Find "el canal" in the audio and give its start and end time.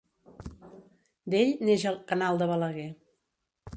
1.93-2.41